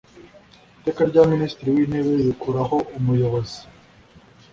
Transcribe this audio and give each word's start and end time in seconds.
Iteka 0.79 1.01
rya 1.09 1.21
Minisitiri 1.31 1.69
w 1.75 1.77
‘Intebe 1.85 2.11
rikuraho 2.25 2.77
umuyobozi. 2.97 3.59